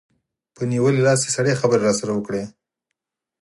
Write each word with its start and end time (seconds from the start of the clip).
په 0.55 0.61
نیولي 0.71 1.01
لاس 1.07 1.19
یې 1.25 1.31
سړې 1.35 1.53
خبرې 1.61 1.83
راسره 1.87 2.11
وکړې. 2.15 2.43